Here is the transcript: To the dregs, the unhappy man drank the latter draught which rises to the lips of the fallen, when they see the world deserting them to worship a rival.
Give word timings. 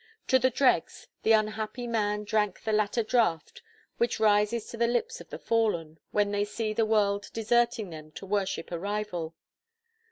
To 0.29 0.39
the 0.39 0.49
dregs, 0.49 1.05
the 1.21 1.33
unhappy 1.33 1.85
man 1.85 2.23
drank 2.23 2.63
the 2.63 2.71
latter 2.73 3.03
draught 3.03 3.61
which 3.97 4.19
rises 4.19 4.65
to 4.69 4.77
the 4.77 4.87
lips 4.87 5.21
of 5.21 5.29
the 5.29 5.37
fallen, 5.37 5.99
when 6.09 6.31
they 6.31 6.43
see 6.43 6.73
the 6.73 6.87
world 6.87 7.29
deserting 7.33 7.91
them 7.91 8.09
to 8.13 8.25
worship 8.25 8.71
a 8.71 8.79
rival. 8.79 9.35